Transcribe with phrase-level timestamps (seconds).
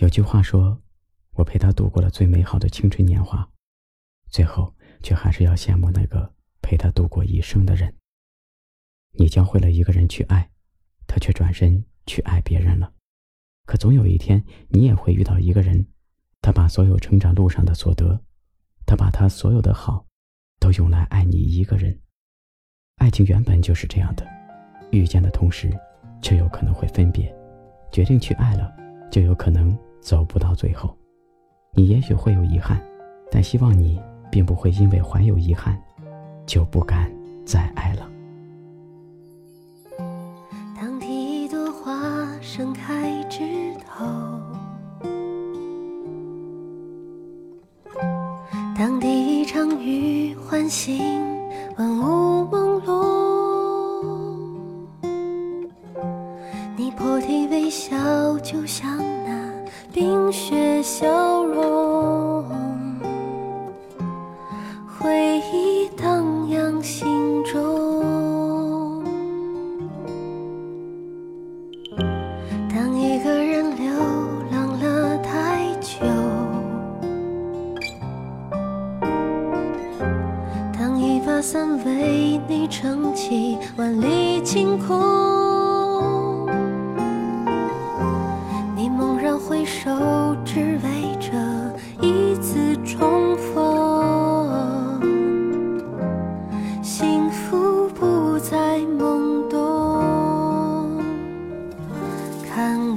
[0.00, 0.80] 有句话说
[1.34, 3.48] ：“我陪他度过了最美好的青春年华，
[4.30, 6.32] 最后却还是要羡慕那个
[6.62, 7.92] 陪他度过一生的人。”
[9.18, 10.48] 你教会了一个人去爱，
[11.08, 12.92] 他却转身去爱别人了。
[13.66, 15.84] 可总有一天，你也会遇到一个人，
[16.40, 18.22] 他把所有成长路上的所得，
[18.86, 20.06] 他把他所有的好，
[20.60, 22.00] 都用来爱你一个人。
[22.98, 24.24] 爱情原本就是这样的，
[24.92, 25.76] 遇见的同时，
[26.22, 27.34] 却有可能会分别。
[27.90, 28.72] 决定去爱了，
[29.10, 29.76] 就有可能
[30.08, 30.96] 走不到最后。
[31.74, 32.80] 你也许会有遗憾，
[33.30, 35.78] 但希望你并不会因为怀有遗憾，
[36.46, 37.12] 就不敢
[37.44, 38.08] 再爱了。
[40.74, 44.06] 当第一朵花盛开枝头，
[48.74, 50.98] 当第一场雨唤醒
[51.76, 52.88] 万物朦胧。
[56.78, 58.98] 你破涕为笑，就像
[59.92, 62.44] 冰雪消融，
[64.86, 69.02] 回忆荡漾心中。
[72.68, 73.90] 当一个人流
[74.52, 76.04] 浪了太久，
[80.78, 85.37] 当一把伞为你撑起万里晴空。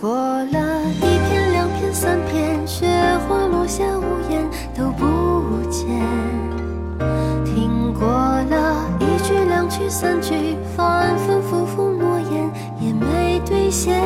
[0.00, 2.86] 过了一片、两片、三片，雪
[3.26, 5.88] 花落下，屋檐都不见。
[7.44, 12.48] 听过了一句、两句、三句，反反复复诺言
[12.80, 14.00] 也没兑现。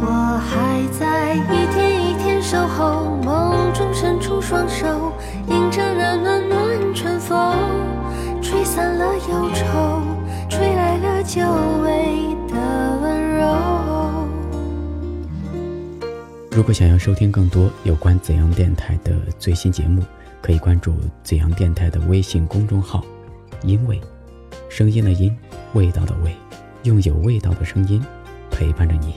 [0.00, 5.12] 我还在一天一天守候，梦中伸出双手
[5.46, 7.54] 迎着那暖暖春风，
[8.40, 10.00] 吹散了忧愁，
[10.48, 11.42] 吹来了久
[16.58, 20.02] 如果想要收听更多有关怎样电台的最新节目，
[20.42, 20.92] 可以关注
[21.22, 23.04] 怎样电台的微信公众号
[23.62, 24.00] “因为”，
[24.68, 25.32] 声音的音，
[25.74, 26.34] 味道的味，
[26.82, 28.04] 用有味道的声音
[28.50, 29.14] 陪伴着你。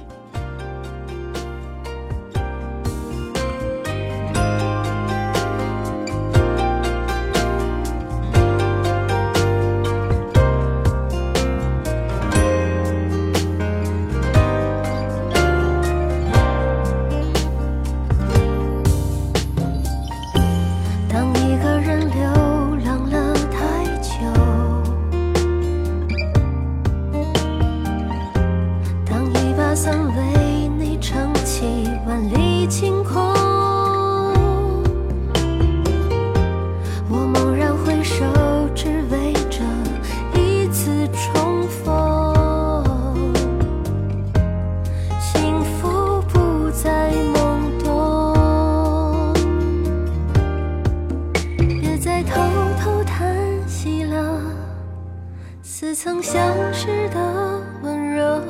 [56.31, 58.41] 相识的温热，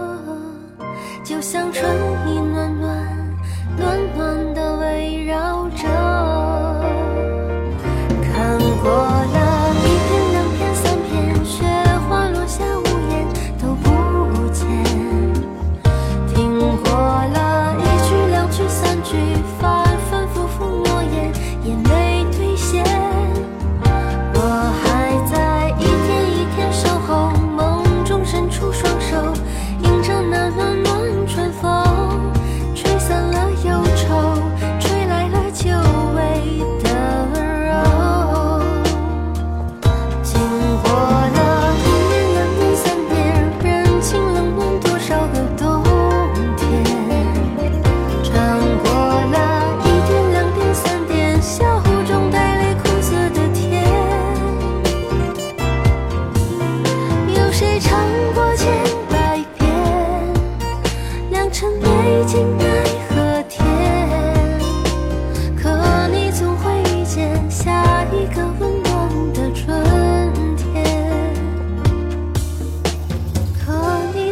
[1.24, 1.92] 就像春
[2.28, 2.71] 意暖暖、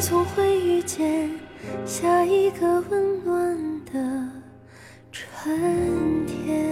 [0.02, 1.30] 总会遇见
[1.86, 4.32] 下一个温暖的
[5.12, 6.69] 春天